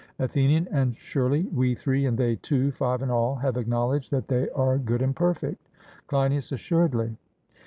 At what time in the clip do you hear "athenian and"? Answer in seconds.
0.17-0.95